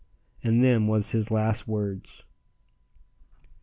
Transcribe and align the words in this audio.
And 0.43 0.63
them 0.63 0.87
was 0.87 1.11
his 1.11 1.29
last 1.29 1.67
words. 1.67 2.23